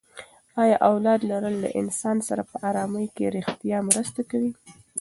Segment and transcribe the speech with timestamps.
[0.63, 4.51] ایا اولاد لرل له انسان سره په ارامي کې ریښتیا مرسته کوي؟